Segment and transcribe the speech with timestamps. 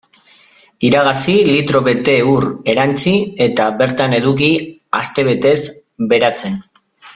[0.87, 3.13] Iragazi, litro bete ur erantsi
[3.49, 4.49] eta bertan eduki
[5.03, 5.57] astebetez
[6.15, 6.61] beratzen.